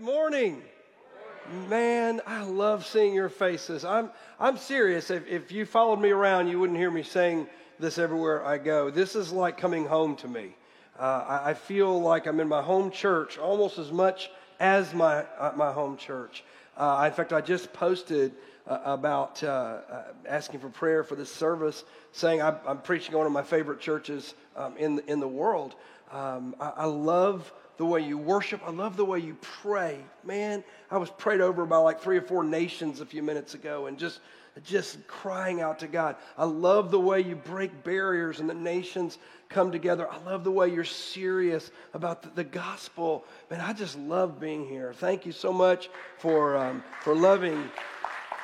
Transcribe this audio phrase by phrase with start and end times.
[0.00, 0.62] Morning.
[1.68, 3.84] Man, I love seeing your faces.
[3.84, 5.10] I'm, I'm serious.
[5.10, 7.48] If, if you followed me around, you wouldn't hear me saying
[7.80, 8.90] this everywhere I go.
[8.90, 10.54] This is like coming home to me.
[10.96, 15.24] Uh, I, I, feel like I'm in my home church almost as much as my,
[15.36, 16.44] uh, my home church.
[16.76, 18.34] Uh, in fact, I just posted
[18.68, 23.26] uh, about uh, uh, asking for prayer for this service, saying I'm, I'm, preaching one
[23.26, 25.74] of my favorite churches um, in, in the world.
[26.12, 28.60] Um, I, I love the way you worship.
[28.66, 29.98] I love the way you pray.
[30.24, 33.86] Man, I was prayed over by like three or four nations a few minutes ago
[33.86, 34.20] and just
[34.64, 36.16] just crying out to God.
[36.36, 39.18] I love the way you break barriers and the nations
[39.48, 40.10] come together.
[40.10, 43.24] I love the way you're serious about the, the gospel.
[43.50, 44.92] Man, I just love being here.
[44.92, 47.70] Thank you so much for, um, for loving.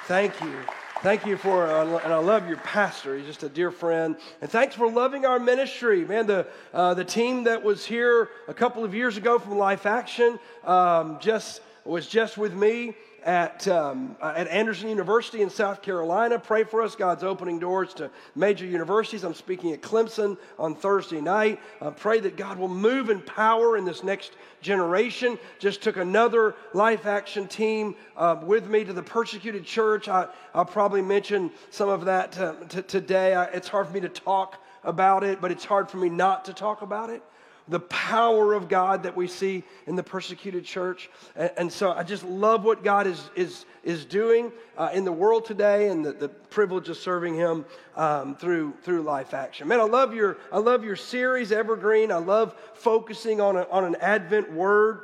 [0.07, 0.55] Thank you.
[1.05, 3.15] Thank you for, uh, and I love your pastor.
[3.15, 4.17] He's just a dear friend.
[4.41, 6.03] And thanks for loving our ministry.
[6.03, 9.85] Man, the, uh, the team that was here a couple of years ago from Life
[9.85, 12.95] Action um, just was just with me
[13.25, 16.39] at, um, at Anderson University in South Carolina.
[16.39, 16.95] Pray for us.
[16.95, 19.25] God's opening doors to major universities.
[19.25, 21.61] I'm speaking at Clemson on Thursday night.
[21.81, 25.39] Uh, pray that God will move in power in this next generation.
[25.59, 30.09] Just took another life action team uh, with me to the persecuted church.
[30.09, 33.35] I, will probably mention some of that uh, t- today.
[33.35, 36.45] I, it's hard for me to talk about it, but it's hard for me not
[36.45, 37.23] to talk about it
[37.69, 41.09] the power of God that we see in the persecuted church.
[41.35, 45.13] And, and so I just love what God is, is, is doing uh, in the
[45.13, 47.65] world today and the, the privilege of serving Him
[47.97, 49.67] um, through, through Life Action.
[49.67, 52.13] Man, I love your, I love your series, Evergreen.
[52.13, 55.01] I love focusing on, a, on an Advent word.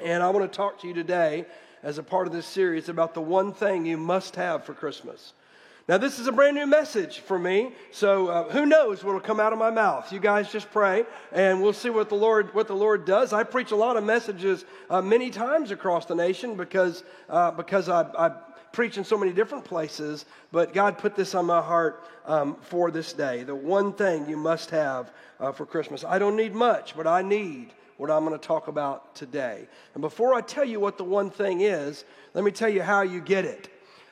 [0.00, 1.46] And I want to talk to you today
[1.82, 5.32] as a part of this series about the one thing you must have for Christmas.
[5.88, 9.22] Now, this is a brand new message for me, so uh, who knows what will
[9.22, 10.12] come out of my mouth?
[10.12, 13.32] You guys just pray, and we'll see what the Lord what the Lord does.
[13.32, 17.88] I preach a lot of messages uh, many times across the nation because uh, because
[17.88, 18.32] I, I,
[18.70, 20.26] preach in so many different places.
[20.52, 23.42] But God put this on my heart um, for this day.
[23.42, 25.10] The one thing you must have
[25.40, 26.04] uh, for Christmas.
[26.04, 29.66] I don't need much, but I need what I'm going to talk about today.
[29.94, 33.00] And before I tell you what the one thing is, let me tell you how
[33.00, 33.70] you get it.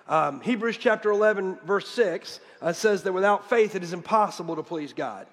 [0.08, 4.62] Um, Hebrews chapter 11, verse 6 uh, says that without faith it is impossible to
[4.62, 5.26] please God.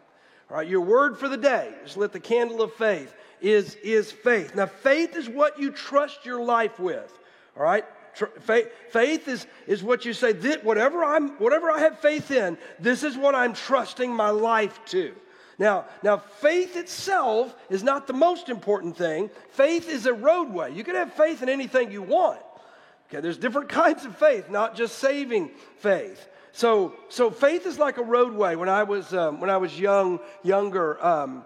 [0.49, 4.11] All right, your word for the day is lit the candle of faith is, is
[4.11, 4.55] faith.
[4.55, 7.11] Now, faith is what you trust your life with.
[7.57, 7.85] All right?
[8.41, 12.57] faith, faith is, is what you say, that whatever, I'm, whatever I have faith in,
[12.79, 15.13] this is what I'm trusting my life to.
[15.59, 19.29] Now, now, faith itself is not the most important thing.
[19.51, 20.73] Faith is a roadway.
[20.73, 22.39] You can have faith in anything you want.
[23.13, 26.27] Okay, there's different kinds of faith, not just saving faith.
[26.51, 28.55] So, so faith is like a roadway.
[28.55, 31.43] When I was um, when I was young, younger, um,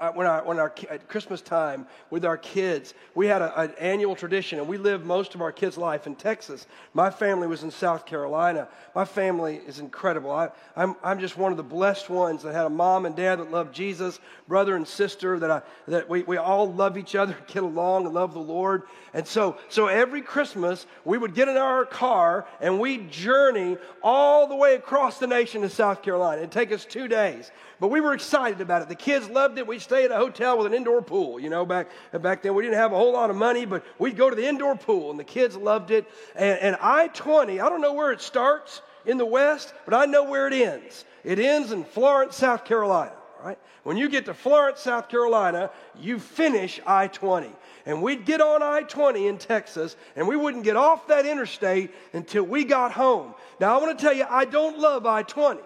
[0.00, 3.72] uh, when, our, when our, at Christmas time with our kids, we had a, an
[3.78, 6.66] annual tradition, and we lived most of our kids' life in Texas.
[6.92, 8.68] My family was in South Carolina.
[8.94, 10.30] My family is incredible.
[10.30, 13.36] I, I'm, I'm just one of the blessed ones that had a mom and dad
[13.36, 17.36] that loved Jesus, brother and sister, that, I, that we, we all love each other,
[17.46, 18.82] get along, and love the Lord.
[19.16, 24.46] And so, so every Christmas, we would get in our car and we'd journey all
[24.46, 26.42] the way across the nation to South Carolina.
[26.42, 27.50] It'd take us two days.
[27.80, 28.90] But we were excited about it.
[28.90, 29.66] The kids loved it.
[29.66, 31.40] We'd stay at a hotel with an indoor pool.
[31.40, 34.18] You know, back, back then we didn't have a whole lot of money, but we'd
[34.18, 36.06] go to the indoor pool, and the kids loved it.
[36.34, 40.04] And, and I 20, I don't know where it starts in the West, but I
[40.04, 41.06] know where it ends.
[41.24, 43.14] It ends in Florence, South Carolina.
[43.46, 43.58] Right?
[43.84, 45.70] When you get to Florence, South Carolina,
[46.00, 47.48] you finish I 20.
[47.86, 51.94] And we'd get on I 20 in Texas, and we wouldn't get off that interstate
[52.12, 53.34] until we got home.
[53.60, 55.60] Now, I want to tell you, I don't love I 20.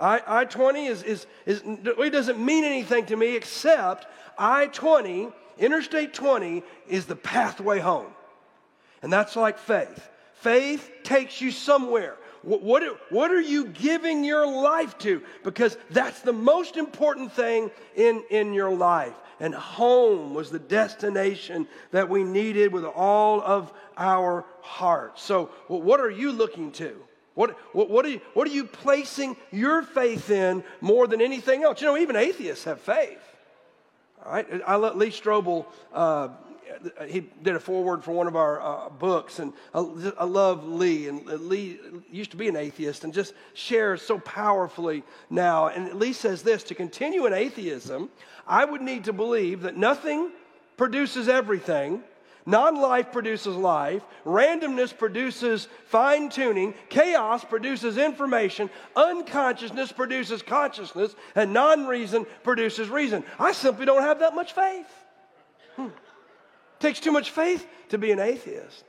[0.00, 5.28] I 20 is, is, is, it doesn't mean anything to me except I 20,
[5.60, 8.12] Interstate 20, is the pathway home.
[9.00, 10.08] And that's like faith.
[10.32, 12.16] Faith takes you somewhere.
[12.42, 15.22] What, what, are you giving your life to?
[15.44, 19.14] Because that's the most important thing in, in your life.
[19.38, 25.22] And home was the destination that we needed with all of our hearts.
[25.22, 26.96] So, what are you looking to?
[27.34, 31.64] What, what, what, are you, what are you placing your faith in more than anything
[31.64, 31.80] else?
[31.80, 33.22] You know, even atheists have faith.
[34.24, 36.28] All right, I let Lee Strobel uh,
[37.06, 39.78] he did a foreword for one of our uh, books, and I,
[40.18, 41.08] I, love Lee.
[41.08, 41.78] And Lee
[42.10, 45.68] used to be an atheist and just shares so powerfully now.
[45.68, 48.10] And Lee says this to continue in atheism,
[48.46, 50.30] I would need to believe that nothing
[50.76, 52.02] produces everything.
[52.44, 54.02] Non life produces life.
[54.24, 56.74] Randomness produces fine tuning.
[56.88, 58.68] Chaos produces information.
[58.96, 61.14] Unconsciousness produces consciousness.
[61.36, 63.22] And non reason produces reason.
[63.38, 64.86] I simply don't have that much faith.
[65.76, 65.88] Hmm
[66.82, 68.84] takes too much faith to be an atheist.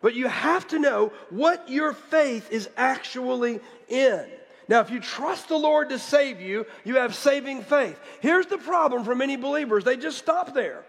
[0.00, 4.26] But you have to know what your faith is actually in.
[4.68, 7.98] Now, if you trust the Lord to save you, you have saving faith.
[8.20, 10.84] Here's the problem for many believers they just stop there,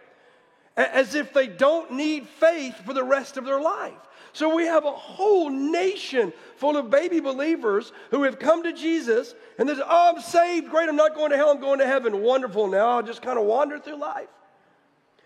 [0.78, 3.94] as if they don't need faith for the rest of their life.
[4.32, 9.34] So we have a whole nation full of baby believers who have come to Jesus
[9.58, 10.70] and they say, Oh, I'm saved.
[10.70, 10.90] Great.
[10.90, 11.52] I'm not going to hell.
[11.52, 12.22] I'm going to heaven.
[12.22, 12.68] Wonderful.
[12.68, 14.28] Now I'll just kind of wander through life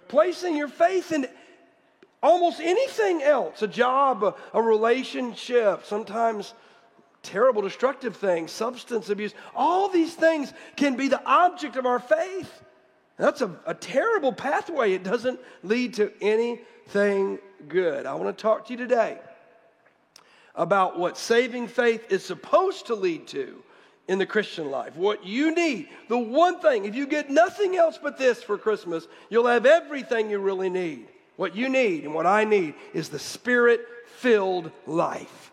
[0.10, 1.26] placing your faith in
[2.22, 6.54] almost anything else a job, a, relationship, sometimes
[7.24, 9.34] terrible, destructive things, substance abuse.
[9.56, 12.64] All these things can be the object of our faith.
[13.18, 14.94] That's a, a terrible pathway.
[14.94, 18.06] It doesn't lead to anything good.
[18.06, 19.20] I want to talk to you today
[20.56, 23.64] about what saving faith is supposed to lead to
[24.10, 24.96] in the Christian life.
[24.96, 29.08] What you need, the one thing, if you get nothing else but this for Christmas,
[29.30, 31.08] you'll have everything you really need.
[31.36, 33.82] What you need and what I need is the spirit
[34.18, 35.52] filled life.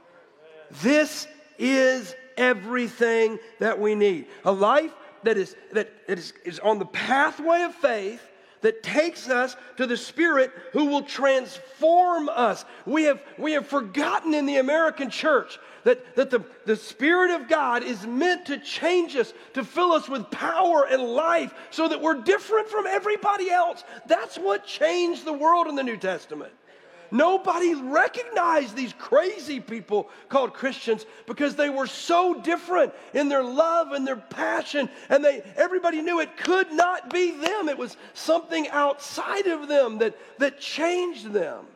[0.83, 4.27] This is everything that we need.
[4.47, 4.93] A life
[5.25, 8.27] that is, that is, is on the pathway of faith
[8.63, 12.65] that takes us to the Spirit who will transform us.
[12.85, 17.49] We have, we have forgotten in the American church that, that the, the Spirit of
[17.49, 22.01] God is meant to change us, to fill us with power and life so that
[22.03, 23.85] we're different from everybody else.
[24.07, 26.53] That's what changed the world in the New Testament.
[27.11, 33.93] Nobody recognized these crazy people called Christians because they were so different in their love
[33.93, 37.69] and their passion and they everybody knew it could not be them.
[37.69, 41.67] It was something outside of them that, that changed them.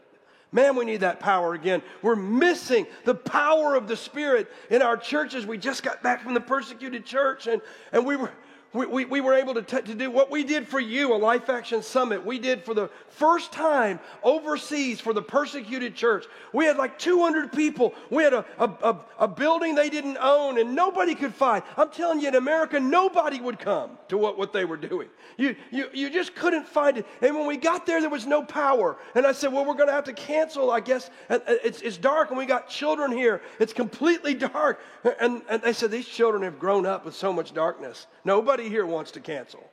[0.52, 1.80] Man, we need that power again.
[2.02, 5.46] We're missing the power of the Spirit in our churches.
[5.46, 7.62] We just got back from the persecuted church and,
[7.92, 8.32] and we were
[8.72, 11.16] we, we, we were able to, t- to do what we did for you, a
[11.16, 12.24] Life Action Summit.
[12.24, 16.26] We did for the first time overseas for the persecuted church.
[16.52, 17.94] We had like 200 people.
[18.10, 21.64] We had a, a, a, a building they didn't own and nobody could find.
[21.76, 25.08] I'm telling you, in America, nobody would come to what, what they were doing.
[25.36, 27.06] You, you, you just couldn't find it.
[27.22, 28.98] And when we got there, there was no power.
[29.16, 31.10] And I said, well, we're going to have to cancel, I guess.
[31.28, 33.42] It's, it's dark and we got children here.
[33.58, 34.80] It's completely dark.
[35.20, 38.06] And, and they said, these children have grown up with so much darkness.
[38.24, 39.68] Nobody here wants to cancel.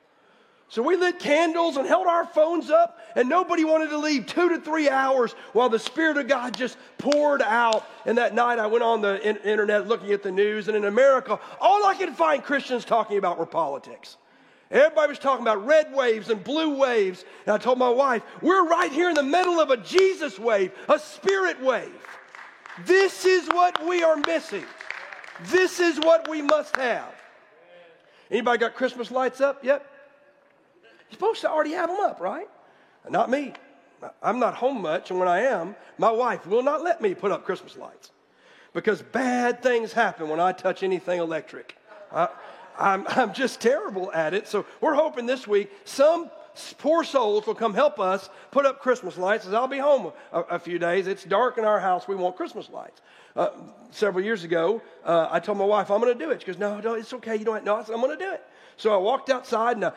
[0.70, 4.50] So we lit candles and held our phones up, and nobody wanted to leave two
[4.50, 7.88] to three hours while the Spirit of God just poured out.
[8.04, 11.40] And that night I went on the internet looking at the news, and in America,
[11.58, 14.18] all I could find Christians talking about were politics.
[14.70, 17.24] Everybody was talking about red waves and blue waves.
[17.46, 20.72] And I told my wife, we're right here in the middle of a Jesus wave,
[20.90, 22.06] a spirit wave.
[22.84, 24.66] This is what we are missing.
[25.44, 27.14] This is what we must have.
[28.30, 29.84] Anybody got Christmas lights up yet?
[30.82, 32.48] You're supposed to already have them up, right?
[33.08, 33.54] Not me.
[34.22, 37.32] I'm not home much, and when I am, my wife will not let me put
[37.32, 38.12] up Christmas lights
[38.72, 41.76] because bad things happen when I touch anything electric.
[42.12, 42.28] I,
[42.78, 44.46] I'm, I'm just terrible at it.
[44.46, 46.30] So we're hoping this week some
[46.78, 50.40] poor souls will come help us put up Christmas lights as I'll be home a,
[50.42, 51.06] a few days.
[51.06, 52.08] It's dark in our house.
[52.08, 53.00] We want Christmas lights.
[53.36, 53.50] Uh,
[53.90, 56.40] several years ago, uh, I told my wife, I'm going to do it.
[56.40, 57.36] She goes, No, no, it's okay.
[57.36, 57.64] You don't.
[57.64, 58.44] Said, I'm going to do it.
[58.78, 59.92] So I walked outside and I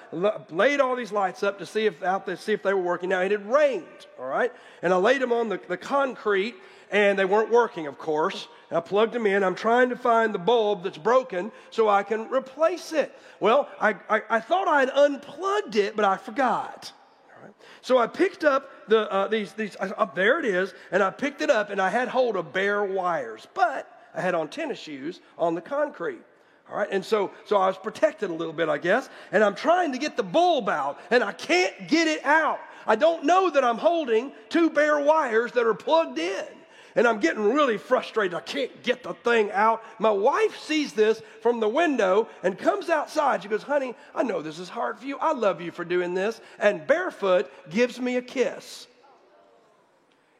[0.49, 3.09] laid all these lights up to see if out there, see if they were working.
[3.09, 3.85] Now it had rained,
[4.19, 6.55] all right, and I laid them on the, the concrete,
[6.89, 8.47] and they weren't working, of course.
[8.69, 9.43] And I plugged them in.
[9.43, 13.15] I'm trying to find the bulb that's broken so I can replace it.
[13.39, 16.91] Well, I, I, I thought I had unplugged it, but I forgot.
[17.81, 21.41] So I picked up the, uh, these, these uh, there it is, and I picked
[21.41, 25.21] it up and I had hold of bare wires, but I had on tennis shoes
[25.37, 26.21] on the concrete.
[26.69, 29.55] All right, and so, so I was protected a little bit, I guess, and I'm
[29.55, 32.59] trying to get the bulb out, and I can't get it out.
[32.87, 36.45] I don't know that I'm holding two bare wires that are plugged in.
[36.95, 38.33] And I'm getting really frustrated.
[38.33, 39.83] I can't get the thing out.
[39.99, 43.43] My wife sees this from the window and comes outside.
[43.43, 45.17] She goes, Honey, I know this is hard for you.
[45.17, 46.41] I love you for doing this.
[46.59, 48.87] And barefoot gives me a kiss.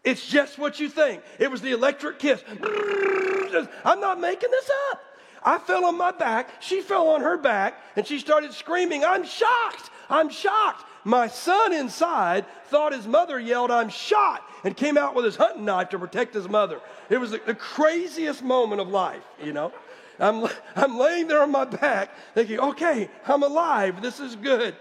[0.04, 1.22] It's just what you think.
[1.40, 2.44] It was the electric kiss.
[3.86, 5.02] I'm not making this up.
[5.44, 6.62] I fell on my back.
[6.62, 9.90] She fell on her back and she started screaming, I'm shocked.
[10.10, 10.86] I'm shocked.
[11.04, 15.66] My son inside thought his mother yelled, I'm shot, and came out with his hunting
[15.66, 16.80] knife to protect his mother.
[17.10, 19.74] It was the, the craziest moment of life, you know.
[20.20, 24.02] I'm, I'm laying there on my back thinking, okay, I'm alive.
[24.02, 24.76] This is good.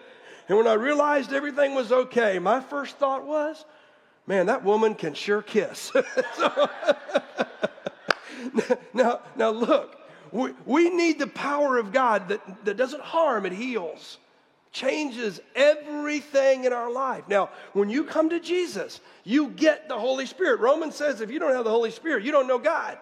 [0.48, 3.64] And when I realized everything was okay, my first thought was,
[4.26, 5.92] man, that woman can sure kiss.
[6.36, 6.70] so,
[8.92, 9.96] now, now, look,
[10.32, 14.18] we, we need the power of God that, that doesn't harm, it heals,
[14.72, 17.24] changes everything in our life.
[17.28, 20.60] Now, when you come to Jesus, you get the Holy Spirit.
[20.60, 22.98] Romans says if you don't have the Holy Spirit, you don't know God.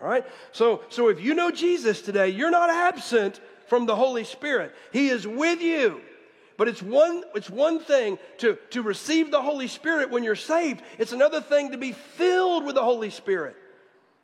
[0.00, 0.24] All right?
[0.52, 4.74] So, so if you know Jesus today, you're not absent from the Holy Spirit.
[4.92, 6.00] He is with you.
[6.56, 10.82] But it's one, it's one thing to, to receive the Holy Spirit when you're saved,
[10.98, 13.56] it's another thing to be filled with the Holy Spirit.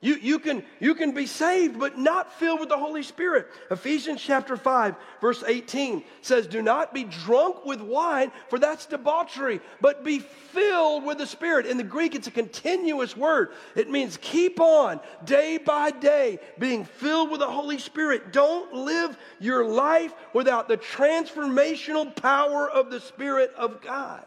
[0.02, 3.48] You, you, can, you can be saved, but not filled with the Holy Spirit.
[3.70, 9.60] Ephesians chapter 5, verse 18 says, Do not be drunk with wine, for that's debauchery,
[9.82, 11.66] but be filled with the Spirit.
[11.66, 13.50] In the Greek, it's a continuous word.
[13.76, 18.32] It means keep on day by day being filled with the Holy Spirit.
[18.32, 24.24] Don't live your life without the transformational power of the Spirit of God.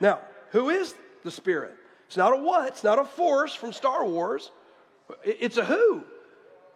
[0.00, 0.18] Now,
[0.50, 1.76] who is the Spirit?
[2.08, 4.50] It's not a what, it's not a force from Star Wars.
[5.24, 6.04] It's a who.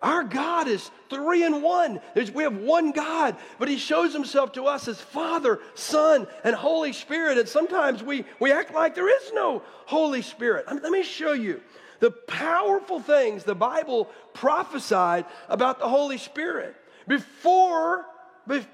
[0.02, 2.00] Our God is three in one.
[2.14, 6.54] There's, we have one God, but He shows Himself to us as Father, Son, and
[6.54, 7.38] Holy Spirit.
[7.38, 10.66] And sometimes we, we act like there is no Holy Spirit.
[10.68, 11.60] let me show you
[12.00, 16.76] the powerful things the Bible prophesied about the Holy Spirit
[17.08, 18.04] before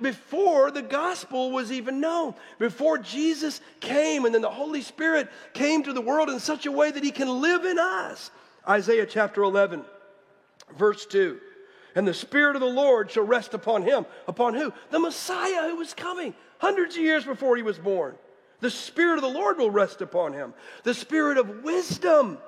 [0.02, 5.82] before the gospel was even known, before Jesus came, and then the Holy Spirit came
[5.84, 8.30] to the world in such a way that He can live in us.
[8.68, 9.84] Isaiah chapter 11,
[10.76, 11.38] verse 2.
[11.94, 14.06] And the Spirit of the Lord shall rest upon him.
[14.26, 14.72] Upon who?
[14.90, 18.14] The Messiah who was coming hundreds of years before he was born.
[18.60, 20.54] The Spirit of the Lord will rest upon him.
[20.84, 22.38] The Spirit of wisdom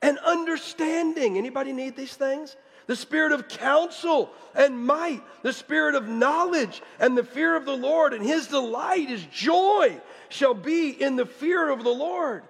[0.00, 1.36] and understanding.
[1.36, 2.56] Anybody need these things?
[2.86, 5.22] The Spirit of counsel and might.
[5.42, 8.14] The Spirit of knowledge and the fear of the Lord.
[8.14, 12.44] And his delight, his joy shall be in the fear of the Lord.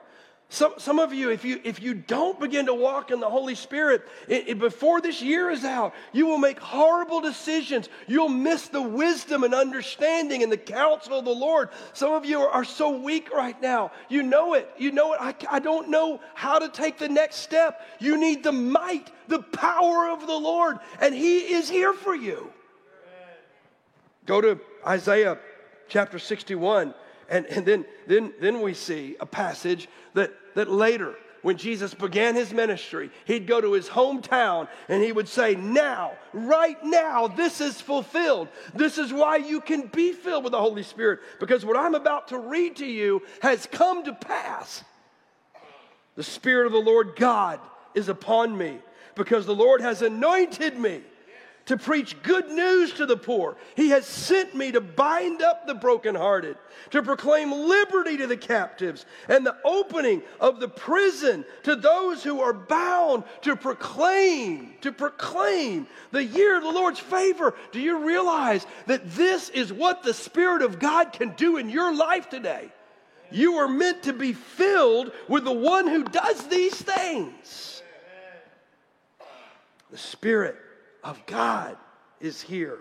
[0.51, 3.55] Some, some of you, if you, if you don't begin to walk in the Holy
[3.55, 7.91] Spirit it, it, before this year is out, you will make horrible decisions.
[8.07, 11.69] You'll miss the wisdom and understanding and the counsel of the Lord.
[11.93, 13.93] Some of you are, are so weak right now.
[14.09, 14.71] You know it.
[14.79, 15.19] You know it.
[15.21, 17.87] I, I don't know how to take the next step.
[17.99, 22.51] You need the might, the power of the Lord, and He is here for you.
[24.25, 25.39] Go to Isaiah
[25.89, 26.95] chapter 61.
[27.29, 32.35] And, and then, then, then we see a passage that, that later, when Jesus began
[32.35, 37.61] his ministry, he'd go to his hometown and he would say, Now, right now, this
[37.61, 38.49] is fulfilled.
[38.75, 42.29] This is why you can be filled with the Holy Spirit, because what I'm about
[42.29, 44.83] to read to you has come to pass.
[46.17, 47.61] The Spirit of the Lord God
[47.95, 48.79] is upon me,
[49.15, 51.03] because the Lord has anointed me
[51.69, 53.55] to preach good news to the poor.
[53.77, 56.57] He has sent me to bind up the brokenhearted,
[56.91, 62.41] to proclaim liberty to the captives, and the opening of the prison to those who
[62.41, 67.55] are bound, to proclaim, to proclaim the year of the Lord's favor.
[67.71, 71.95] Do you realize that this is what the Spirit of God can do in your
[71.95, 72.73] life today?
[73.31, 77.83] You are meant to be filled with the one who does these things.
[79.91, 80.57] The Spirit
[81.03, 81.77] of God
[82.21, 82.79] is here,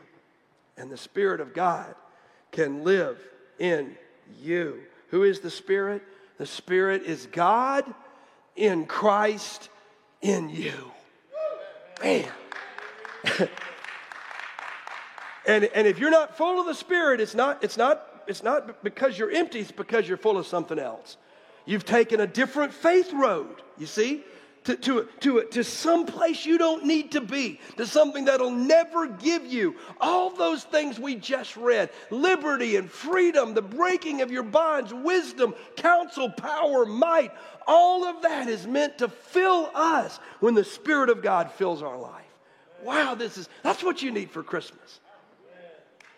[0.77, 1.93] and the Spirit of God
[2.51, 3.19] can live
[3.59, 3.95] in
[4.41, 4.81] you.
[5.09, 6.03] Who is the Spirit?
[6.37, 7.85] The Spirit is God
[8.55, 9.69] in Christ
[10.21, 10.91] in you.
[12.01, 12.29] Man.
[15.47, 18.83] and, and if you're not full of the Spirit, it's not, it's, not, it's not
[18.83, 21.17] because you're empty, it's because you're full of something else.
[21.65, 24.23] You've taken a different faith road, you see?
[24.67, 29.07] To, to, to, to some place you don't need to be, to something that'll never
[29.07, 34.43] give you all those things we just read liberty and freedom, the breaking of your
[34.43, 37.31] bonds, wisdom, counsel, power, might.
[37.65, 41.97] All of that is meant to fill us when the Spirit of God fills our
[41.97, 42.25] life.
[42.83, 44.99] Wow, this is that's what you need for Christmas.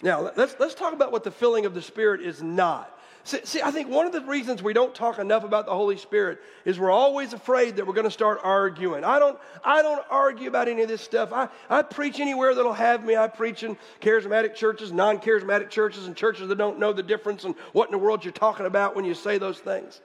[0.02, 2.99] Now, let's, let's talk about what the filling of the Spirit is not.
[3.24, 5.98] See, see, I think one of the reasons we don't talk enough about the Holy
[5.98, 9.04] Spirit is we're always afraid that we're going to start arguing.
[9.04, 11.34] I don't, I don't argue about any of this stuff.
[11.34, 13.18] I, I preach anywhere that'll have me.
[13.18, 17.44] I preach in charismatic churches, non charismatic churches, and churches that don't know the difference
[17.44, 20.02] and what in the world you're talking about when you say those things.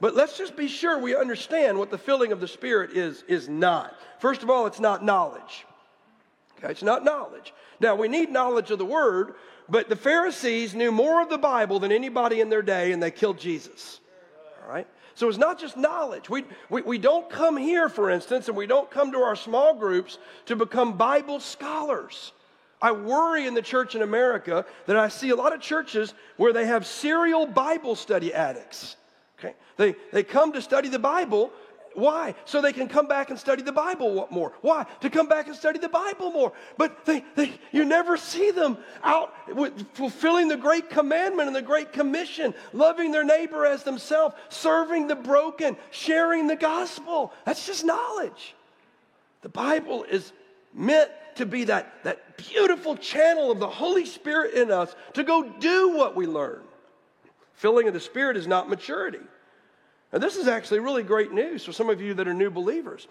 [0.00, 3.48] But let's just be sure we understand what the filling of the Spirit is, is
[3.48, 3.96] not.
[4.18, 5.64] First of all, it's not knowledge.
[6.58, 7.54] Okay, it's not knowledge.
[7.78, 9.34] Now, we need knowledge of the Word,
[9.68, 13.10] but the Pharisees knew more of the Bible than anybody in their day, and they
[13.10, 14.00] killed Jesus.
[14.62, 14.86] All right?
[15.14, 16.30] So it's not just knowledge.
[16.30, 19.74] We, we, we don't come here, for instance, and we don't come to our small
[19.74, 22.32] groups to become Bible scholars.
[22.80, 26.52] I worry in the church in America that I see a lot of churches where
[26.52, 28.96] they have serial Bible study addicts.
[29.38, 29.54] Okay?
[29.76, 31.52] They, they come to study the Bible.
[31.94, 32.34] Why?
[32.44, 34.52] So they can come back and study the Bible more.
[34.60, 34.86] Why?
[35.00, 36.52] To come back and study the Bible more.
[36.76, 39.34] But they, they, you never see them out
[39.94, 45.16] fulfilling the great commandment and the great commission, loving their neighbor as themselves, serving the
[45.16, 47.32] broken, sharing the gospel.
[47.44, 48.54] That's just knowledge.
[49.42, 50.32] The Bible is
[50.72, 55.42] meant to be that, that beautiful channel of the Holy Spirit in us to go
[55.42, 56.62] do what we learn.
[57.54, 59.20] Filling of the Spirit is not maturity.
[60.12, 63.08] Now, this is actually really great news for some of you that are new believers.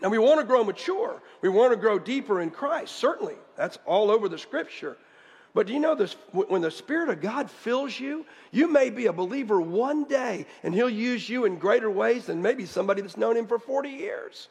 [0.00, 1.20] Now, we want to grow mature.
[1.42, 2.96] We want to grow deeper in Christ.
[2.96, 4.96] Certainly, that's all over the scripture.
[5.52, 6.14] But do you know this?
[6.32, 10.72] When the Spirit of God fills you, you may be a believer one day, and
[10.72, 14.48] He'll use you in greater ways than maybe somebody that's known Him for 40 years.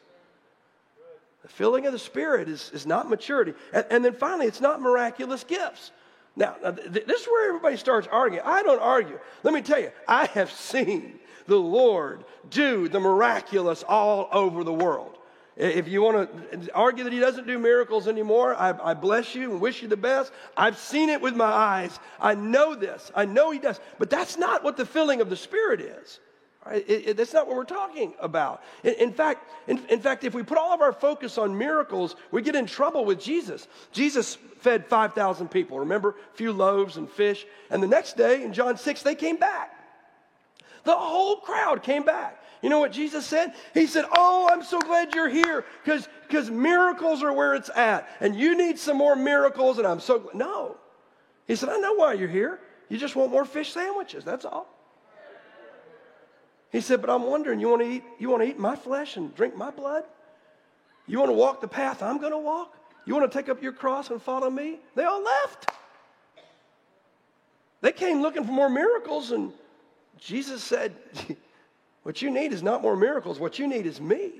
[1.42, 3.54] The filling of the Spirit is, is not maturity.
[3.72, 5.90] And, and then finally, it's not miraculous gifts.
[6.36, 8.44] Now, this is where everybody starts arguing.
[8.44, 9.18] I don't argue.
[9.42, 11.18] Let me tell you, I have seen
[11.50, 15.18] the Lord do the miraculous all over the world.
[15.56, 19.50] If you want to argue that he doesn't do miracles anymore, I, I, bless you
[19.50, 20.32] and wish you the best.
[20.56, 21.98] I've seen it with my eyes.
[22.18, 23.10] I know this.
[23.14, 23.78] I know he does.
[23.98, 26.20] But that's not what the filling of the Spirit is.
[26.64, 26.84] Right?
[26.88, 28.62] It, it, that's not what we're talking about.
[28.84, 32.16] In, in fact, in, in fact, if we put all of our focus on miracles,
[32.30, 33.66] we get in trouble with Jesus.
[33.92, 35.80] Jesus fed 5,000 people.
[35.80, 36.10] Remember?
[36.10, 37.44] A few loaves and fish.
[37.70, 39.79] And the next day in John 6, they came back.
[40.84, 42.42] The whole crowd came back.
[42.62, 43.54] You know what Jesus said?
[43.72, 48.08] He said, Oh, I'm so glad you're here because miracles are where it's at.
[48.20, 49.78] And you need some more miracles.
[49.78, 50.34] And I'm so glad.
[50.34, 50.76] No.
[51.46, 52.60] He said, I know why you're here.
[52.88, 54.24] You just want more fish sandwiches.
[54.24, 54.68] That's all.
[56.70, 59.16] He said, But I'm wondering, you want to eat, you want to eat my flesh
[59.16, 60.04] and drink my blood?
[61.06, 62.76] You want to walk the path I'm going to walk?
[63.04, 64.78] You want to take up your cross and follow me?
[64.94, 65.70] They all left.
[67.80, 69.52] They came looking for more miracles, and
[70.20, 70.94] Jesus said,
[72.02, 74.32] What you need is not more miracles, what you need is me.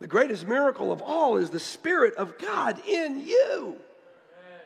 [0.00, 3.76] The greatest miracle of all is the Spirit of God in you.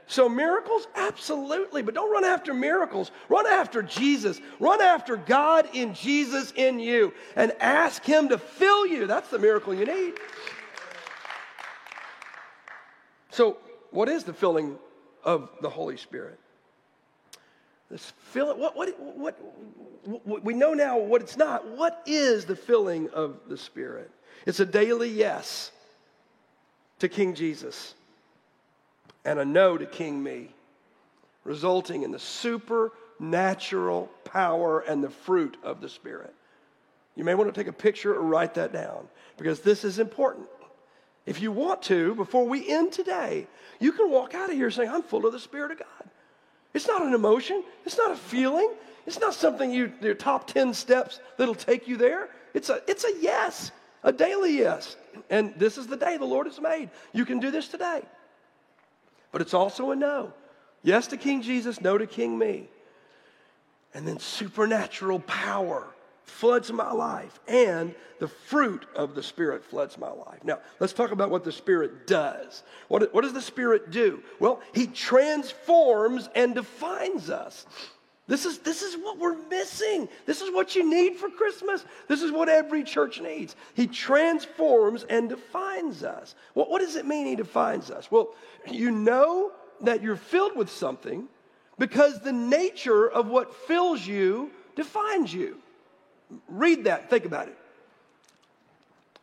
[0.07, 0.87] So, miracles?
[0.95, 1.83] Absolutely.
[1.83, 3.11] But don't run after miracles.
[3.29, 4.41] Run after Jesus.
[4.61, 9.07] Run after God in Jesus in you and ask Him to fill you.
[9.07, 10.15] That's the miracle you need.
[13.31, 13.57] So,
[13.91, 14.77] what is the filling
[15.25, 16.39] of the Holy Spirit?
[17.93, 19.39] This fill, what, what, what,
[20.25, 21.69] what, we know now what it's not.
[21.69, 24.11] What is the filling of the Spirit?
[24.47, 25.71] It's a daily yes
[27.01, 27.95] to King Jesus
[29.27, 30.49] and a no to King me,
[31.45, 36.33] resulting in the supernatural power and the fruit of the Spirit.
[37.15, 40.49] You may want to take a picture or write that down because this is important.
[41.27, 43.47] If you want to, before we end today,
[43.81, 46.09] you can walk out of here saying, I'm full of the Spirit of God.
[46.75, 48.71] It's not an emotion, it's not a feeling,
[49.07, 52.29] it's not something you, your top 10 steps that'll take you there.
[52.55, 54.97] It's a, it's a yes, a daily yes.
[55.29, 56.91] And this is the day the Lord has made.
[57.13, 58.03] You can do this today.
[59.33, 60.33] But it's also a no.
[60.83, 62.69] Yes to King Jesus, no to King me.
[63.95, 65.87] And then supernatural power
[66.33, 70.43] floods my life, and the fruit of the Spirit floods my life.
[70.45, 72.63] Now, let's talk about what the Spirit does.
[72.89, 74.23] What, what does the Spirit do?
[74.41, 77.67] Well, He transforms and defines us.
[78.29, 80.09] This is, this is what we're missing.
[80.27, 81.85] This is what you need for Christmas.
[82.09, 83.57] This is what every church needs.
[83.75, 86.35] He transforms and defines us.
[86.55, 88.11] Well, what does it mean He defines us?
[88.11, 88.35] Well,
[88.71, 91.29] you know that you're filled with something
[91.79, 95.59] because the nature of what fills you defines you.
[96.49, 97.59] Read that, think about it.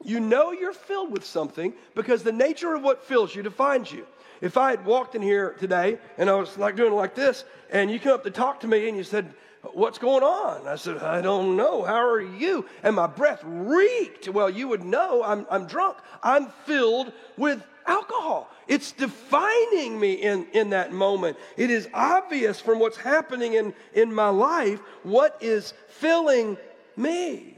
[0.04, 4.06] You know you're filled with something because the nature of what fills you defines you.
[4.41, 7.91] If I had walked in here today and I was like doing like this, and
[7.91, 9.34] you come up to talk to me and you said,
[9.74, 10.67] What's going on?
[10.67, 11.84] I said, I don't know.
[11.84, 12.65] How are you?
[12.82, 14.30] And my breath reeked.
[14.30, 15.98] Well, you would know I'm, I'm drunk.
[16.24, 18.50] I'm filled with alcohol.
[18.69, 21.38] It's defining me in, in that moment.
[21.58, 26.56] It is obvious from what's happening in, in my life what is filling
[26.99, 27.57] me.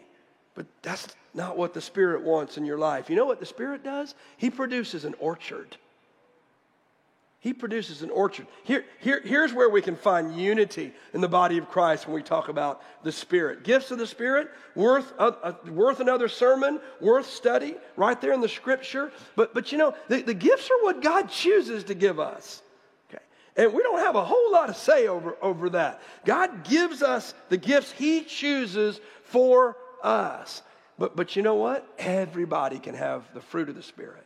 [0.56, 3.10] But that's not what the Spirit wants in your life.
[3.10, 4.16] You know what the Spirit does?
[4.38, 5.78] He produces an orchard.
[7.42, 8.46] He produces an orchard.
[8.64, 12.22] Here, here, here's where we can find unity in the body of Christ when we
[12.22, 13.64] talk about the Spirit.
[13.64, 18.42] Gifts of the Spirit, worth, uh, uh, worth another sermon, worth study, right there in
[18.42, 19.12] the Scripture.
[19.36, 22.62] But, but you know, the, the gifts are what God chooses to give us.
[23.10, 23.24] Okay?
[23.58, 26.00] And we don't have a whole lot to say over, over that.
[26.26, 29.02] God gives us the gifts He chooses
[29.32, 30.62] for us.
[30.98, 31.88] But, but you know what?
[31.98, 34.26] Everybody can have the fruit of the Spirit.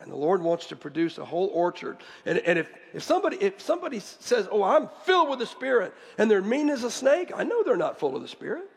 [0.00, 1.96] And the Lord wants to produce a whole orchard.
[2.24, 6.30] And, and if, if, somebody, if somebody says, Oh, I'm filled with the Spirit, and
[6.30, 8.70] they're mean as a snake, I know they're not full of the Spirit.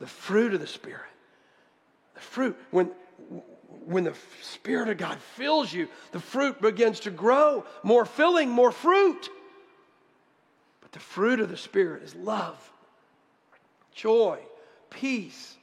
[0.00, 1.00] The fruit of the Spirit.
[2.14, 2.56] The fruit.
[2.72, 2.90] When,
[3.84, 7.64] when the Spirit of God fills you, the fruit begins to grow.
[7.84, 9.28] More filling, more fruit.
[10.80, 12.72] But the fruit of the Spirit is love,
[13.96, 14.38] joy,
[14.90, 15.56] peace,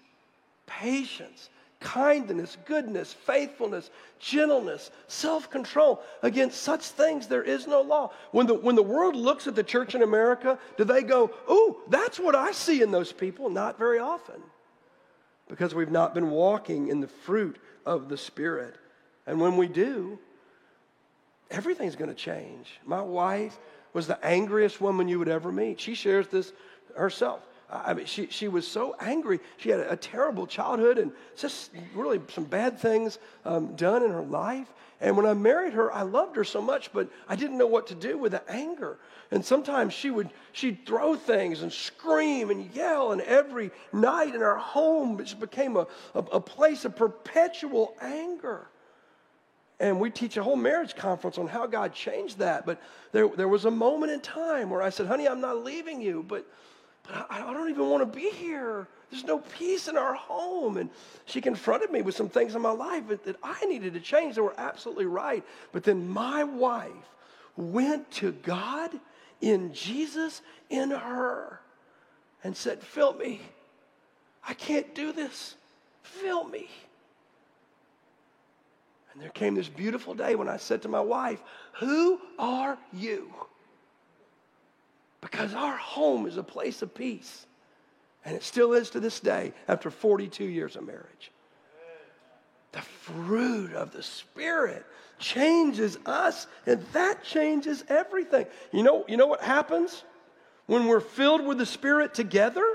[0.66, 1.50] patience
[1.84, 6.02] kindness, goodness, faithfulness, gentleness, self control.
[6.24, 8.12] Against such things, there is no law.
[8.32, 11.78] When the, when the world looks at the church in America, do they go, Ooh,
[11.90, 13.50] that's what I see in those people?
[13.50, 14.42] Not very often.
[15.48, 18.76] Because we've not been walking in the fruit of the Spirit.
[19.28, 20.18] And when we do,
[21.52, 22.80] everything's going to change.
[22.86, 23.58] My wife
[23.92, 25.80] was the angriest woman you would ever meet.
[25.80, 26.52] She shares this
[26.96, 27.42] herself.
[27.74, 29.40] I mean, she, she was so angry.
[29.58, 34.12] She had a, a terrible childhood and just really some bad things um, done in
[34.12, 34.68] her life.
[35.02, 37.88] And when I married her, I loved her so much, but I didn't know what
[37.88, 39.00] to do with the anger.
[39.32, 44.44] And sometimes she would she'd throw things and scream and yell, and every night in
[44.44, 48.68] our home it just became a, a, a place of perpetual anger.
[49.80, 52.66] And we teach a whole marriage conference on how God changed that.
[52.66, 52.80] But
[53.12, 56.24] there, there was a moment in time where I said, honey, I'm not leaving you,
[56.26, 56.46] but
[57.04, 58.88] but I, I don't even want to be here.
[59.12, 60.78] There's no peace in our home.
[60.78, 60.90] And
[61.26, 64.36] she confronted me with some things in my life that, that I needed to change.
[64.36, 65.44] that were absolutely right.
[65.72, 66.92] But then my wife
[67.56, 68.92] went to God
[69.42, 71.60] in Jesus in her
[72.44, 73.42] and said, Fill me.
[74.48, 75.56] I can't do this.
[76.02, 76.70] Fill me.
[79.14, 83.32] And there came this beautiful day when I said to my wife, Who are you?
[85.24, 87.46] Because our home is a place of peace.
[88.26, 91.32] And it still is to this day after 42 years of marriage.
[92.74, 94.86] The fruit of the Spirit
[95.20, 98.48] changes us, and that changes everything.
[98.72, 100.04] You know, you know what happens
[100.66, 102.66] when we're filled with the Spirit together?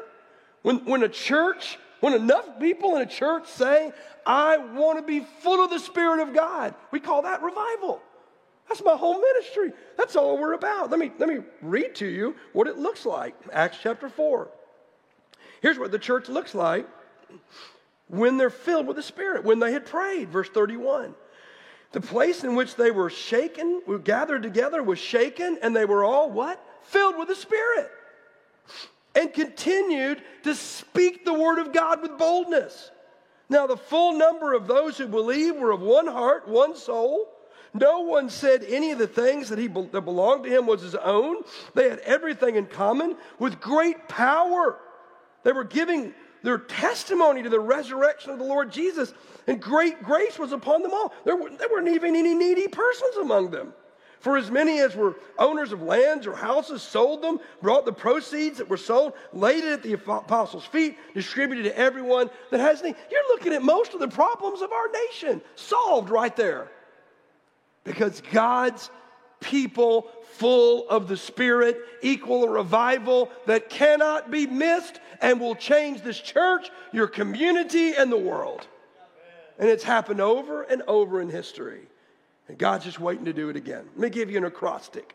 [0.62, 3.92] When, when a church, when enough people in a church say,
[4.24, 8.00] I want to be full of the Spirit of God, we call that revival.
[8.68, 9.72] That's my whole ministry.
[9.96, 10.90] That's all we're about.
[10.90, 13.34] Let me, let me read to you what it looks like.
[13.52, 14.48] Acts chapter 4.
[15.62, 16.86] Here's what the church looks like
[18.08, 20.28] when they're filled with the Spirit, when they had prayed.
[20.28, 21.14] Verse 31.
[21.92, 26.04] The place in which they were shaken, were gathered together, was shaken, and they were
[26.04, 26.62] all what?
[26.82, 27.90] Filled with the Spirit.
[29.14, 32.90] And continued to speak the word of God with boldness.
[33.48, 37.26] Now, the full number of those who believed were of one heart, one soul.
[37.74, 40.94] No one said any of the things that, he, that belonged to him was his
[40.94, 41.36] own.
[41.74, 44.78] They had everything in common with great power.
[45.44, 49.12] They were giving their testimony to the resurrection of the Lord Jesus,
[49.46, 51.12] and great grace was upon them all.
[51.24, 53.72] There, were, there weren't even any needy persons among them.
[54.20, 58.58] For as many as were owners of lands or houses sold them, brought the proceeds
[58.58, 62.96] that were sold, laid it at the apostles' feet, distributed to everyone that has need.
[63.10, 66.68] You're looking at most of the problems of our nation solved right there.
[67.88, 68.90] Because God's
[69.40, 76.02] people full of the Spirit equal a revival that cannot be missed and will change
[76.02, 78.66] this church, your community, and the world.
[79.58, 81.80] And it's happened over and over in history.
[82.46, 83.86] And God's just waiting to do it again.
[83.96, 85.14] Let me give you an acrostic.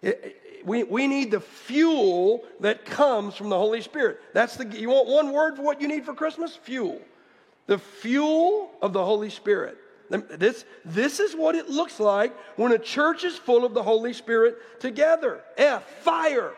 [0.00, 4.20] It, it, we, we need the fuel that comes from the Holy Spirit.
[4.32, 6.54] That's the, you want one word for what you need for Christmas?
[6.54, 7.00] Fuel.
[7.66, 9.76] The fuel of the Holy Spirit.
[10.12, 14.12] This, this is what it looks like when a church is full of the Holy
[14.12, 15.40] Spirit together.
[15.56, 16.52] F, fire.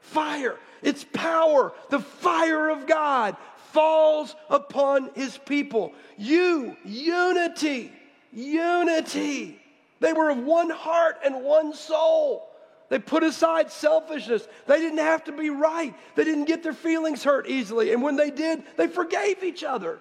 [0.00, 0.56] Fire.
[0.82, 1.72] It's power.
[1.90, 3.36] The fire of God
[3.72, 5.92] falls upon his people.
[6.16, 7.92] You, unity.
[8.32, 9.60] Unity.
[10.00, 12.48] They were of one heart and one soul.
[12.88, 14.46] They put aside selfishness.
[14.66, 15.94] They didn't have to be right.
[16.14, 17.92] They didn't get their feelings hurt easily.
[17.92, 19.98] And when they did, they forgave each other.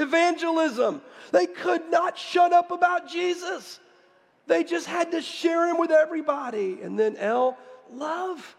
[0.00, 1.02] Evangelism.
[1.32, 3.80] They could not shut up about Jesus.
[4.46, 6.80] They just had to share him with everybody.
[6.82, 7.56] And then L,
[7.92, 8.56] love.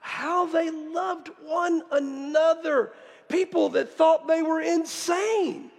[0.00, 2.92] How they loved one another.
[3.28, 5.70] People that thought they were insane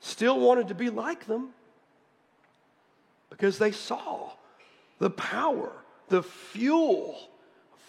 [0.00, 1.50] still wanted to be like them
[3.28, 4.30] because they saw
[4.98, 5.72] the power,
[6.08, 7.28] the fuel,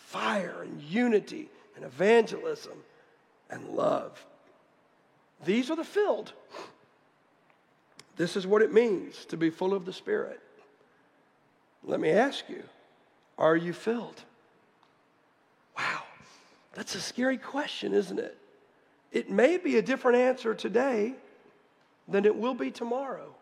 [0.07, 2.77] fire and unity and evangelism
[3.49, 4.23] and love.
[5.43, 6.33] These are the filled.
[8.17, 10.39] This is what it means to be full of the Spirit.
[11.83, 12.63] Let me ask you
[13.37, 14.21] are you filled?
[15.77, 16.03] Wow,
[16.73, 18.37] that's a scary question, isn't it?
[19.11, 21.15] It may be a different answer today
[22.07, 23.33] than it will be tomorrow.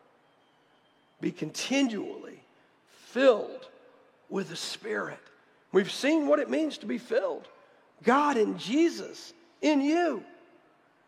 [1.19, 2.39] Be continually
[3.07, 3.67] filled
[4.29, 5.19] with the Spirit.
[5.71, 7.47] We've seen what it means to be filled
[8.03, 10.23] God and Jesus in you,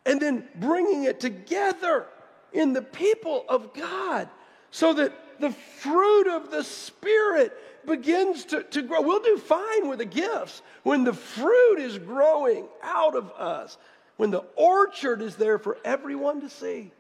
[0.06, 2.08] and then bringing it together
[2.54, 4.30] in the people of God
[4.72, 9.02] so that the fruit of the Spirit begins to, to grow.
[9.02, 13.78] We'll do fine with the gifts when the fruit is growing out of us,
[14.18, 16.92] when the orchard is there for everyone to see.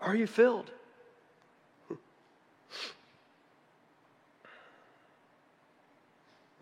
[0.00, 0.70] Are you filled?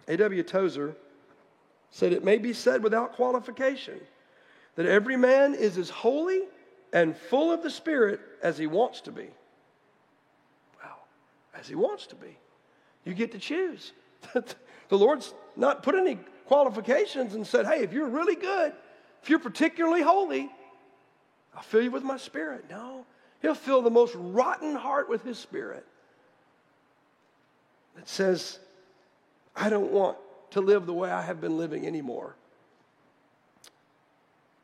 [0.09, 0.43] A.W.
[0.45, 0.95] Tozer
[1.93, 4.01] said, It may be said without qualification
[4.75, 6.41] that every man is as holy
[6.93, 9.29] and full of the Spirit as he wants to be.
[10.83, 10.99] Well,
[11.55, 12.37] as he wants to be.
[13.05, 13.93] You get to choose.
[14.33, 18.73] the Lord's not put any qualifications and said, hey, if you're really good,
[19.23, 20.51] if you're particularly holy,
[21.55, 22.65] I'll fill you with my spirit.
[22.71, 23.05] No,
[23.43, 25.85] He'll fill the most rotten heart with His spirit
[27.97, 28.59] that says,
[29.55, 30.17] I don't want
[30.53, 32.35] to live the way I have been living anymore.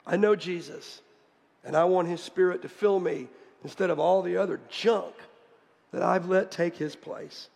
[0.06, 1.00] I know Jesus,
[1.64, 3.28] and I want His Spirit to fill me
[3.62, 5.14] instead of all the other junk
[5.92, 7.48] that I've let take His place.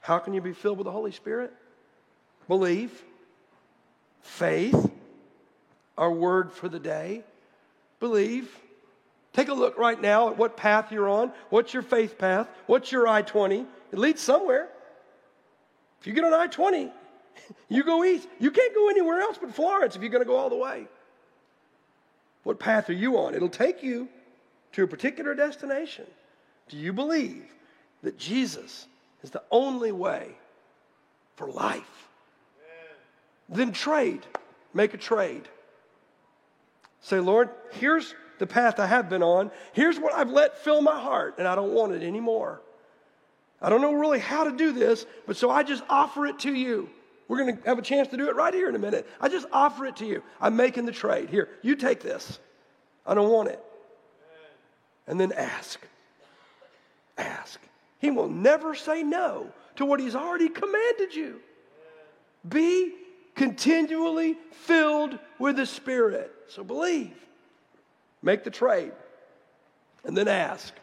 [0.00, 1.52] How can you be filled with the Holy Spirit?
[2.48, 3.02] Believe,
[4.20, 4.90] faith,
[5.96, 7.22] our word for the day.
[8.00, 8.50] Believe.
[9.32, 11.32] Take a look right now at what path you're on.
[11.50, 12.48] What's your faith path?
[12.66, 13.64] What's your I 20?
[13.92, 14.68] It leads somewhere.
[16.02, 16.90] If you get on I 20,
[17.68, 18.26] you go east.
[18.40, 20.88] You can't go anywhere else but Florence if you're going to go all the way.
[22.42, 23.36] What path are you on?
[23.36, 24.08] It'll take you
[24.72, 26.06] to a particular destination.
[26.68, 27.44] Do you believe
[28.02, 28.88] that Jesus
[29.22, 30.32] is the only way
[31.36, 32.08] for life?
[33.48, 34.26] Then trade.
[34.74, 35.46] Make a trade.
[37.00, 39.52] Say, Lord, here's the path I have been on.
[39.72, 42.60] Here's what I've let fill my heart, and I don't want it anymore.
[43.62, 46.52] I don't know really how to do this, but so I just offer it to
[46.52, 46.90] you.
[47.28, 49.08] We're going to have a chance to do it right here in a minute.
[49.20, 50.22] I just offer it to you.
[50.40, 51.30] I'm making the trade.
[51.30, 52.40] Here, you take this.
[53.06, 53.60] I don't want it.
[55.06, 55.80] And then ask.
[57.16, 57.60] Ask.
[58.00, 59.46] He will never say no
[59.76, 61.40] to what he's already commanded you.
[62.48, 62.92] Be
[63.36, 66.32] continually filled with the Spirit.
[66.48, 67.14] So believe.
[68.22, 68.92] Make the trade.
[70.04, 70.74] And then ask.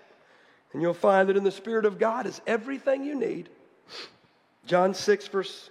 [0.74, 3.50] And you'll find that in the Spirit of God is everything you need.
[4.66, 5.70] John 6, verse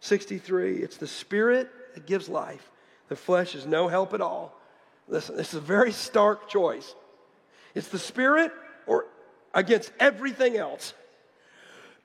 [0.00, 2.70] 63 it's the Spirit that gives life,
[3.08, 4.58] the flesh is no help at all.
[5.08, 6.94] Listen, this is a very stark choice.
[7.74, 8.52] It's the Spirit
[8.86, 9.06] or
[9.54, 10.94] against everything else.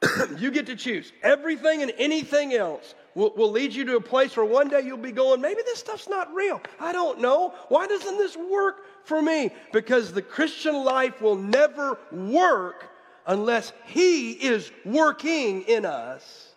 [0.37, 1.11] you get to choose.
[1.21, 4.97] Everything and anything else will, will lead you to a place where one day you'll
[4.97, 6.61] be going, maybe this stuff's not real.
[6.79, 7.53] I don't know.
[7.69, 12.89] Why doesn't this work for me because the Christian life will never work
[13.25, 16.49] unless He is working in us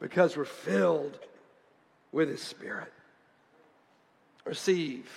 [0.00, 1.18] because we're filled
[2.12, 2.92] with His Spirit.
[4.44, 5.08] Receive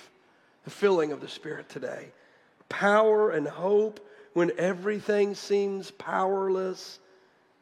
[0.63, 2.12] the filling of the Spirit today.
[2.69, 4.00] Power and hope
[4.34, 7.00] when everything seems powerless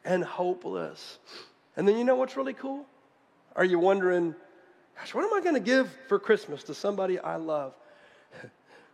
[0.04, 1.18] and hopeless.
[1.76, 2.84] And then you know what's really cool?
[3.54, 4.34] Are you wondering,
[4.98, 7.74] gosh, what am I going to give for Christmas to somebody I love?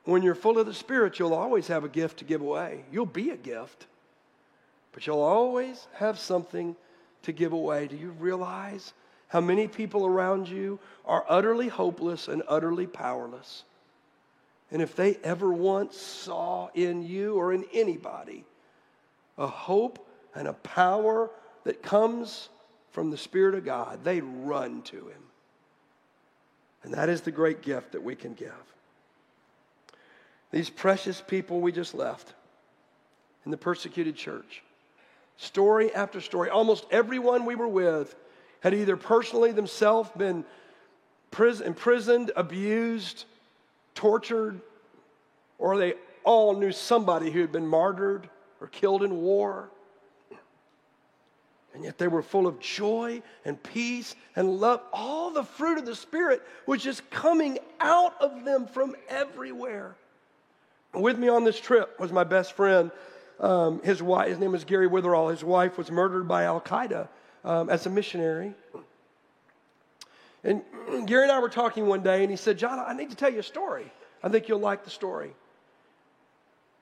[0.08, 2.82] When you're full of the Spirit, you'll always have a gift to give away.
[2.90, 3.88] You'll be a gift,
[4.90, 6.76] but you'll always have something
[7.24, 7.88] to give away.
[7.88, 8.94] Do you realize
[9.26, 13.64] how many people around you are utterly hopeless and utterly powerless?
[14.70, 18.46] And if they ever once saw in you or in anybody
[19.36, 21.28] a hope and a power
[21.64, 22.48] that comes
[22.92, 25.22] from the Spirit of God, they'd run to Him.
[26.82, 28.54] And that is the great gift that we can give.
[30.50, 32.32] These precious people we just left
[33.44, 34.62] in the persecuted church.
[35.36, 36.50] Story after story.
[36.50, 38.14] Almost everyone we were with
[38.60, 40.44] had either personally themselves been
[41.36, 43.24] imprisoned, abused,
[43.94, 44.60] tortured,
[45.58, 48.28] or they all knew somebody who had been martyred
[48.60, 49.68] or killed in war.
[51.74, 54.80] And yet they were full of joy and peace and love.
[54.92, 59.94] All the fruit of the Spirit was just coming out of them from everywhere.
[60.94, 62.90] With me on this trip was my best friend.
[63.40, 65.30] Um, his wife, his name was Gary Witherall.
[65.30, 67.08] His wife was murdered by Al Qaeda
[67.44, 68.54] um, as a missionary.
[70.42, 70.62] And
[71.06, 73.32] Gary and I were talking one day, and he said, John, I need to tell
[73.32, 73.90] you a story.
[74.22, 75.32] I think you'll like the story.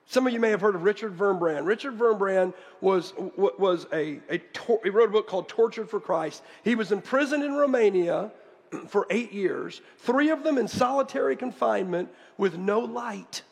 [0.08, 1.66] Some of you may have heard of Richard Wurmbrand.
[1.66, 4.40] Richard Wurmbrand was, was a, a
[4.84, 6.42] he wrote a book called Tortured for Christ.
[6.62, 8.30] He was imprisoned in Romania
[8.88, 13.42] for eight years, three of them in solitary confinement with no light.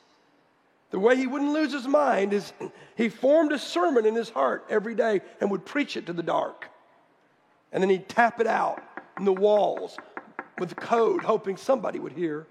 [0.94, 2.52] The way he wouldn't lose his mind is
[2.94, 6.22] he formed a sermon in his heart every day and would preach it to the
[6.22, 6.70] dark.
[7.72, 8.80] And then he'd tap it out
[9.18, 9.96] in the walls
[10.57, 12.46] with code, hoping somebody would hear.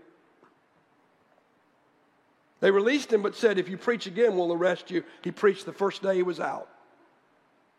[2.59, 5.05] They released him, but said, If you preach again, we'll arrest you.
[5.21, 6.67] He preached the first day he was out.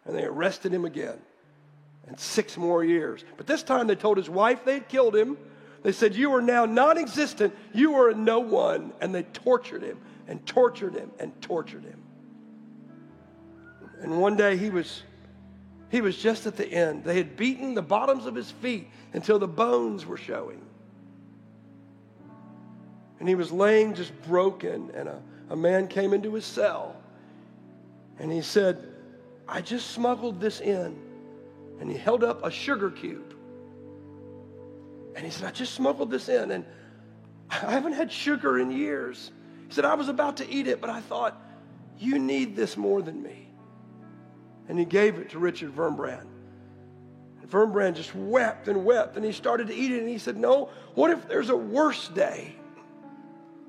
[0.07, 1.19] And they arrested him again.
[2.09, 3.23] And six more years.
[3.37, 5.37] But this time they told his wife they'd killed him.
[5.83, 7.55] They said, You are now non existent.
[7.75, 8.95] You are no one.
[9.03, 12.03] And they tortured him and tortured him and tortured him.
[14.01, 15.03] And one day he was
[15.91, 17.05] he was just at the end.
[17.05, 20.61] They had beaten the bottoms of his feet until the bones were showing.
[23.21, 26.97] And he was laying just broken, and a, a man came into his cell.
[28.19, 28.89] And he said,
[29.47, 30.99] I just smuggled this in.
[31.81, 33.35] And he held up a sugar cube.
[35.15, 36.65] And he said, I just smuggled this in, and
[37.51, 39.31] I haven't had sugar in years.
[39.69, 41.41] He said, I was about to eat it, but I thought,
[41.99, 43.49] you need this more than me.
[44.69, 46.27] And he gave it to Richard Wurmbrand.
[47.41, 50.37] And Wurmbrand just wept and wept, and he started to eat it, and he said,
[50.37, 52.55] No, what if there's a worse day?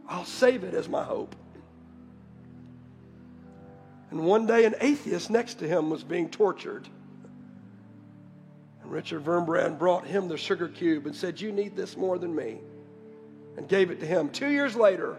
[0.08, 1.36] I'll save it as my hope.
[4.12, 6.88] And one day, an atheist next to him was being tortured.
[8.82, 12.34] And Richard Wurmbrand brought him the sugar cube and said, You need this more than
[12.34, 12.60] me.
[13.58, 14.30] And gave it to him.
[14.30, 15.18] Two years later,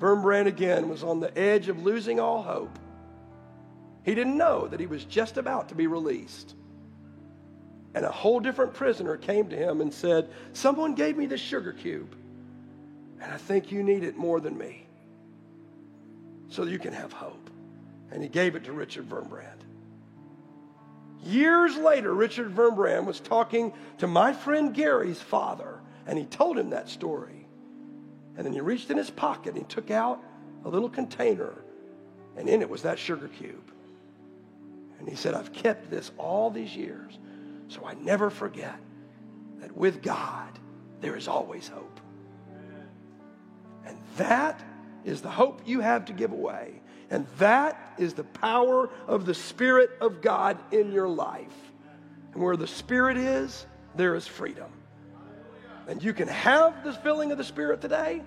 [0.00, 2.78] Wurmbrand again was on the edge of losing all hope.
[4.02, 6.54] He didn't know that he was just about to be released.
[7.94, 11.72] And a whole different prisoner came to him and said, Someone gave me this sugar
[11.72, 12.14] cube.
[13.20, 14.86] And I think you need it more than me
[16.48, 17.50] so you can have hope.
[18.10, 19.46] And he gave it to Richard Wurmbrand.
[21.22, 26.70] Years later, Richard Wurmbrand was talking to my friend Gary's father, and he told him
[26.70, 27.39] that story.
[28.36, 30.22] And then he reached in his pocket and he took out
[30.64, 31.54] a little container,
[32.36, 33.72] and in it was that sugar cube.
[34.98, 37.18] And he said, I've kept this all these years,
[37.68, 38.76] so I never forget
[39.60, 40.58] that with God,
[41.00, 42.00] there is always hope.
[43.86, 44.62] And that
[45.04, 46.80] is the hope you have to give away.
[47.10, 51.72] And that is the power of the Spirit of God in your life.
[52.32, 53.66] And where the Spirit is,
[53.96, 54.70] there is freedom.
[55.90, 58.22] And you can have this filling of the Spirit today,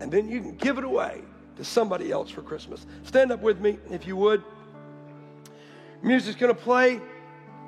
[0.00, 1.20] and then you can give it away
[1.56, 2.86] to somebody else for Christmas.
[3.02, 4.42] Stand up with me, if you would.
[6.02, 6.98] Music's going to play.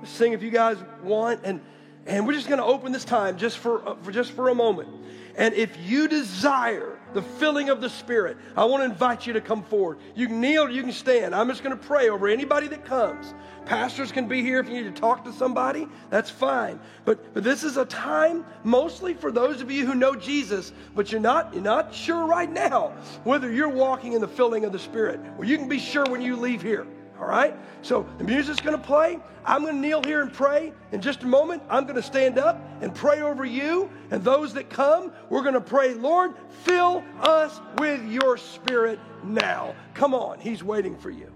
[0.02, 1.40] Sing if you guys want.
[1.44, 1.60] And,
[2.06, 4.54] and we're just going to open this time just for, uh, for, just for a
[4.54, 4.88] moment.
[5.36, 9.40] And if you desire the filling of the Spirit, I want to invite you to
[9.40, 9.98] come forward.
[10.14, 11.34] You can kneel, you can stand.
[11.34, 13.34] I'm just going to pray over anybody that comes.
[13.64, 15.88] Pastors can be here if you need to talk to somebody.
[16.10, 16.80] That's fine.
[17.04, 21.12] But, but this is a time mostly for those of you who know Jesus, but
[21.12, 22.94] you're not, you're not sure right now
[23.24, 25.20] whether you're walking in the filling of the Spirit.
[25.36, 26.86] Well, you can be sure when you leave here.
[27.20, 27.56] All right?
[27.82, 29.18] So the music's going to play.
[29.44, 30.72] I'm going to kneel here and pray.
[30.92, 34.54] In just a moment, I'm going to stand up and pray over you and those
[34.54, 35.12] that come.
[35.30, 39.74] We're going to pray, Lord, fill us with your spirit now.
[39.94, 41.32] Come on, He's waiting for you.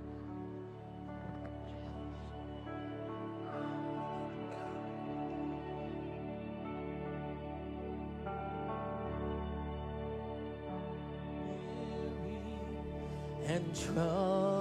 [13.53, 14.52] and trust.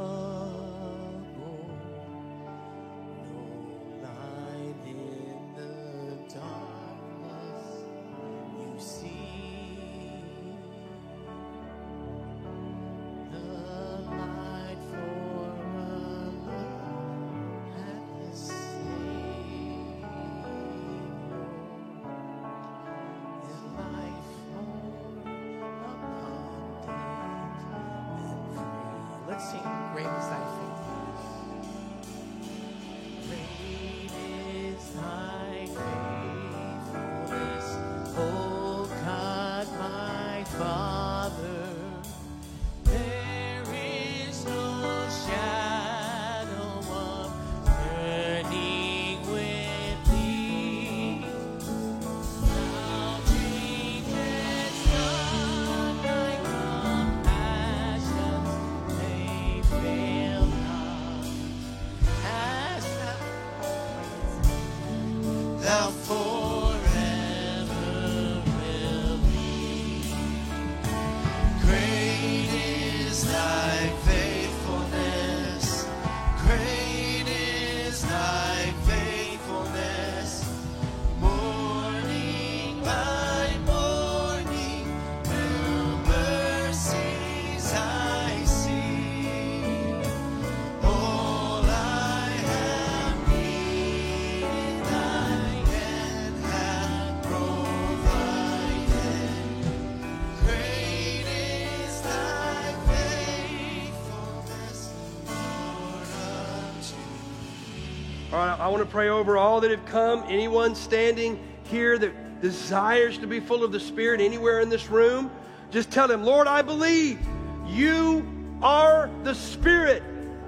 [108.49, 110.23] I want to pray over all that have come.
[110.27, 115.31] Anyone standing here that desires to be full of the Spirit anywhere in this room,
[115.69, 117.19] just tell them, Lord, I believe
[117.67, 118.25] you
[118.61, 120.03] are the Spirit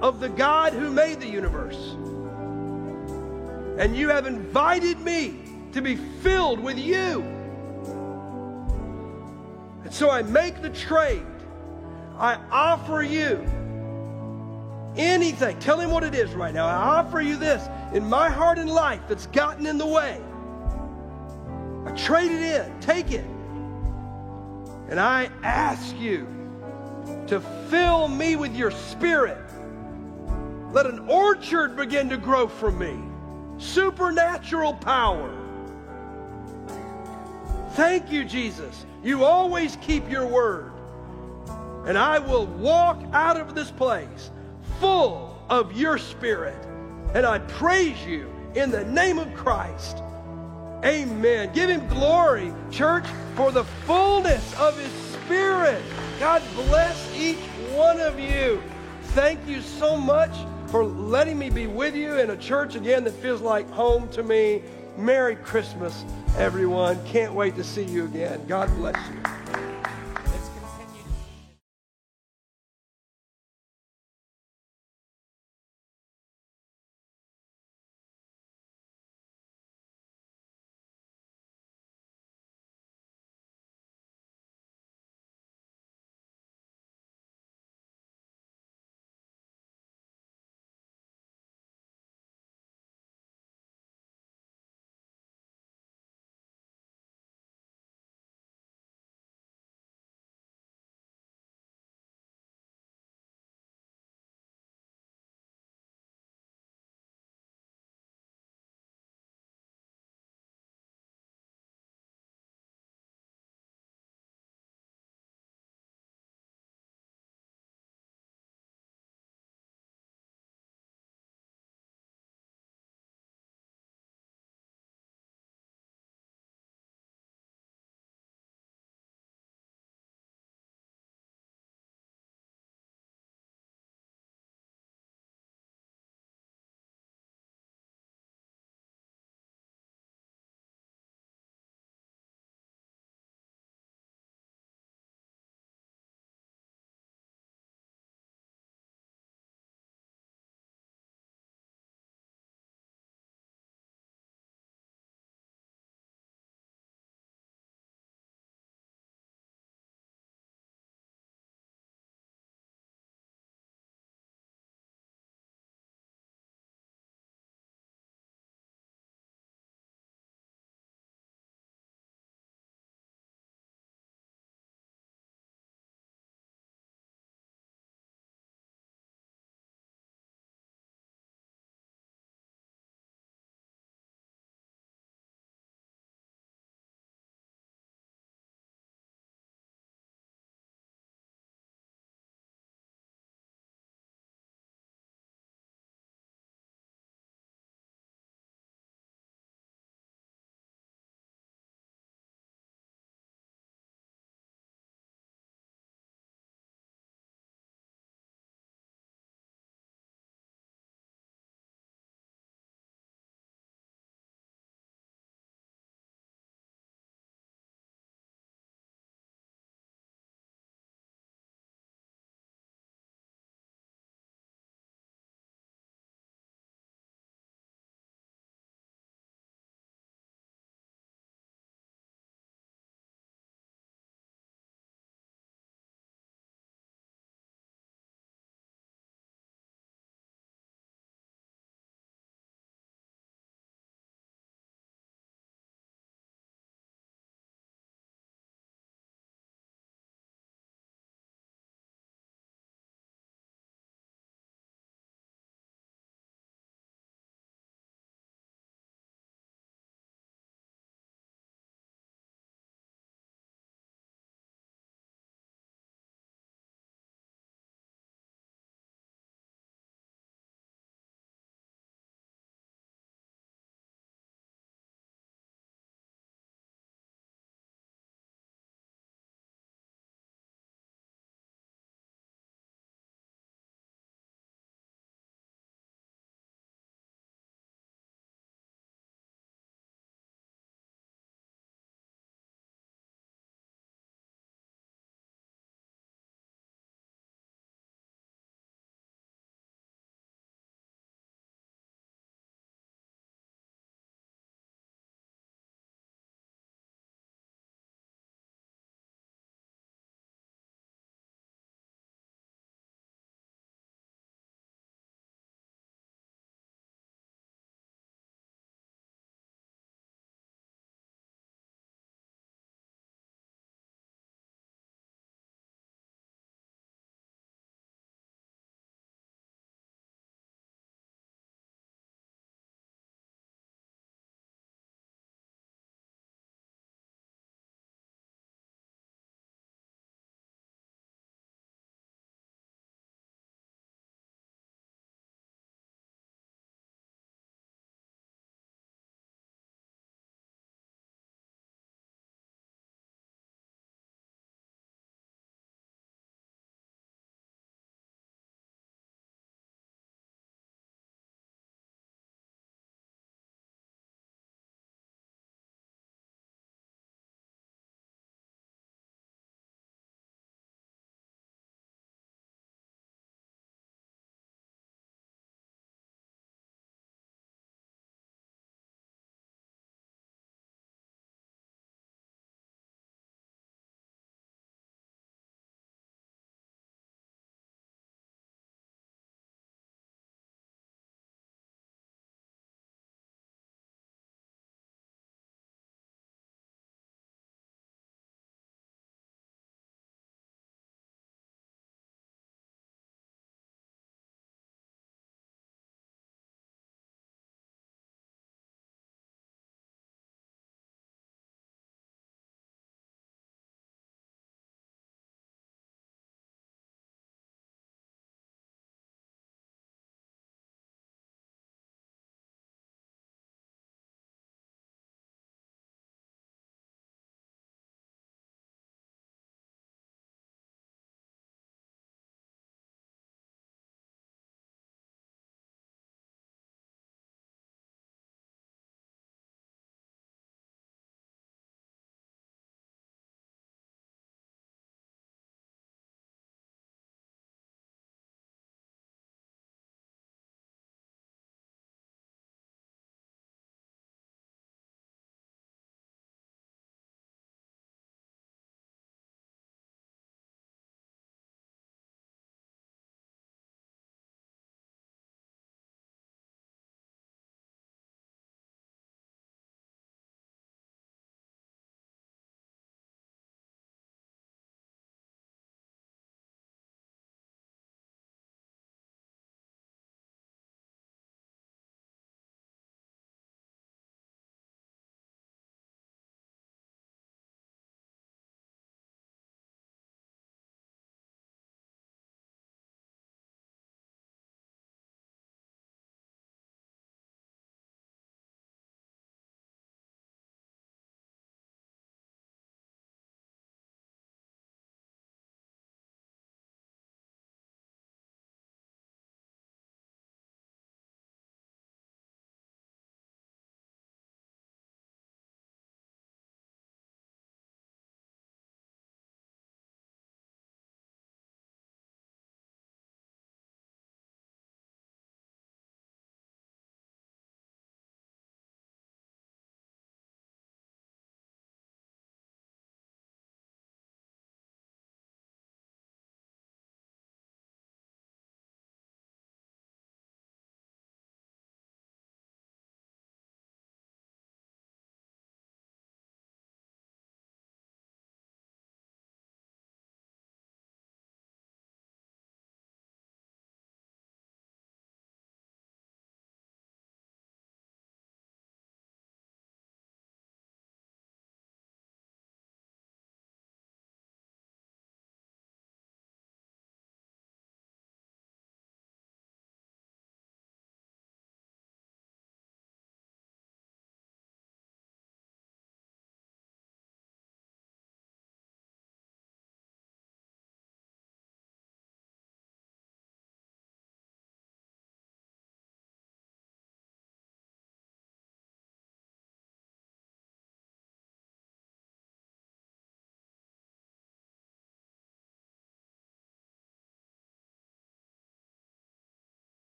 [0.00, 1.96] of the God who made the universe.
[3.78, 5.40] And you have invited me
[5.72, 7.22] to be filled with you.
[9.82, 11.26] And so I make the trade.
[12.16, 13.44] I offer you
[14.96, 15.58] anything.
[15.58, 16.66] Tell him what it is right now.
[16.66, 20.20] I offer you this in my heart and life that's gotten in the way.
[21.86, 22.80] I trade it in.
[22.80, 23.24] Take it.
[24.88, 26.26] And I ask you
[27.26, 29.38] to fill me with your spirit.
[30.72, 32.98] Let an orchard begin to grow from me.
[33.58, 35.32] Supernatural power.
[37.72, 38.86] Thank you, Jesus.
[39.02, 40.72] You always keep your word.
[41.86, 44.30] And I will walk out of this place
[44.84, 46.62] full of your spirit.
[47.14, 50.02] And I praise you in the name of Christ.
[50.84, 51.50] Amen.
[51.54, 55.82] Give him glory, church, for the fullness of his spirit.
[56.20, 57.38] God bless each
[57.72, 58.62] one of you.
[59.14, 63.14] Thank you so much for letting me be with you in a church again that
[63.14, 64.62] feels like home to me.
[64.98, 66.04] Merry Christmas,
[66.36, 67.02] everyone.
[67.06, 68.44] Can't wait to see you again.
[68.46, 69.22] God bless you.